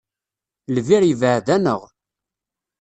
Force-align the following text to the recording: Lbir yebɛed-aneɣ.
Lbir 0.75 1.03
yebɛed-aneɣ. 1.05 1.81